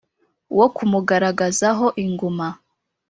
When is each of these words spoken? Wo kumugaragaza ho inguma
Wo 0.57 0.65
kumugaragaza 0.75 1.67
ho 1.77 1.87
inguma 2.03 2.47